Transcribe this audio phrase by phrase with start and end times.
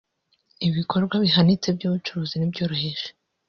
[0.67, 3.07] ibikorwa bihanitse by’ubucuruzi n’ibyoroheje